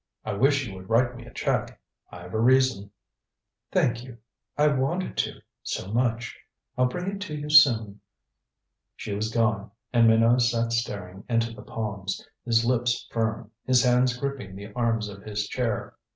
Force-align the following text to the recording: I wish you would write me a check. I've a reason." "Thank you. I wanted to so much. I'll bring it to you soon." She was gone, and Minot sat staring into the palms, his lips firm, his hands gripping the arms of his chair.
I 0.25 0.33
wish 0.33 0.65
you 0.65 0.73
would 0.73 0.89
write 0.89 1.15
me 1.15 1.27
a 1.27 1.31
check. 1.31 1.79
I've 2.09 2.33
a 2.33 2.39
reason." 2.39 2.89
"Thank 3.71 4.03
you. 4.03 4.17
I 4.57 4.65
wanted 4.69 5.15
to 5.17 5.41
so 5.61 5.93
much. 5.93 6.35
I'll 6.75 6.87
bring 6.87 7.05
it 7.17 7.21
to 7.21 7.35
you 7.35 7.51
soon." 7.51 8.01
She 8.95 9.13
was 9.13 9.29
gone, 9.31 9.69
and 9.93 10.07
Minot 10.07 10.41
sat 10.41 10.71
staring 10.73 11.23
into 11.29 11.53
the 11.53 11.61
palms, 11.61 12.27
his 12.43 12.65
lips 12.65 13.07
firm, 13.11 13.51
his 13.63 13.83
hands 13.83 14.17
gripping 14.17 14.55
the 14.55 14.73
arms 14.73 15.07
of 15.07 15.21
his 15.21 15.47
chair. 15.47 15.95